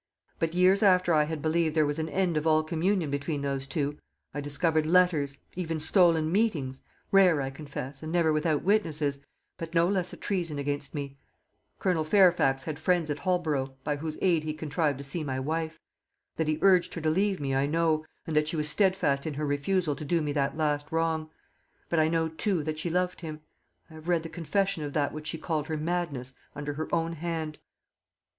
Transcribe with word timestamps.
But 0.39 0.55
years 0.55 0.81
after 0.81 1.13
I 1.13 1.25
had 1.25 1.43
believed 1.43 1.75
there 1.75 1.85
was 1.85 1.99
an 1.99 2.09
end 2.09 2.35
of 2.35 2.47
all 2.47 2.63
communion 2.63 3.11
between 3.11 3.43
those 3.43 3.67
two, 3.67 3.99
I 4.33 4.41
discovered 4.41 4.87
letters, 4.87 5.37
even 5.55 5.79
stolen 5.79 6.31
meetings 6.31 6.81
rare, 7.11 7.39
I 7.39 7.51
confess, 7.51 8.01
and 8.01 8.11
never 8.11 8.33
without 8.33 8.63
witnesses, 8.63 9.19
but 9.59 9.75
no 9.75 9.87
less 9.87 10.11
a 10.11 10.17
treason 10.17 10.57
against 10.57 10.95
me. 10.95 11.19
Colonel 11.77 12.03
Fairfax 12.03 12.63
had 12.63 12.79
friends 12.79 13.11
at 13.11 13.19
Holborough, 13.19 13.75
by 13.83 13.97
whose 13.97 14.17
aid 14.23 14.43
he 14.43 14.55
contrived 14.55 14.97
to 14.97 15.03
see 15.03 15.23
my 15.23 15.39
wife. 15.39 15.77
That 16.37 16.47
he 16.47 16.57
urged 16.63 16.95
her 16.95 17.01
to 17.01 17.09
leave 17.11 17.39
me, 17.39 17.53
I 17.53 17.67
know, 17.67 18.03
and 18.25 18.35
that 18.35 18.47
she 18.47 18.55
was 18.55 18.67
steadfast 18.67 19.27
in 19.27 19.35
her 19.35 19.45
refusal 19.45 19.95
to 19.97 20.03
do 20.03 20.23
me 20.23 20.31
that 20.31 20.57
last 20.57 20.91
wrong. 20.91 21.29
But 21.89 21.99
I 21.99 22.07
know 22.07 22.27
too 22.27 22.63
that 22.63 22.79
she 22.79 22.89
loved 22.89 23.21
him. 23.21 23.41
I 23.91 23.93
have 23.93 24.07
read 24.07 24.23
the 24.23 24.29
confession 24.29 24.81
of 24.83 24.93
that 24.93 25.13
which 25.13 25.27
she 25.27 25.37
called 25.37 25.67
her 25.67 25.77
'madness' 25.77 26.33
under 26.55 26.73
her 26.73 26.89
own 26.91 27.13
hand." 27.13 27.59